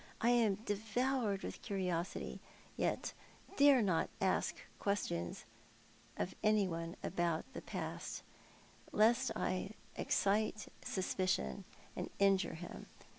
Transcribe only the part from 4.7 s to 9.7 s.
questions of any one about the past, lest I